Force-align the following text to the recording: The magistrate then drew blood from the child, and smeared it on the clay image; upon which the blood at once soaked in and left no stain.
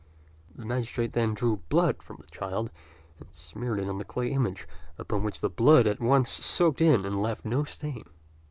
The 0.55 0.65
magistrate 0.65 1.13
then 1.13 1.35
drew 1.35 1.57
blood 1.69 2.01
from 2.01 2.17
the 2.19 2.25
child, 2.35 2.71
and 3.19 3.31
smeared 3.31 3.77
it 3.79 3.87
on 3.87 3.99
the 3.99 4.03
clay 4.03 4.31
image; 4.31 4.67
upon 4.97 5.21
which 5.23 5.41
the 5.41 5.47
blood 5.51 5.85
at 5.85 5.99
once 6.01 6.31
soaked 6.43 6.81
in 6.81 7.05
and 7.05 7.21
left 7.21 7.45
no 7.45 7.65
stain. 7.65 8.05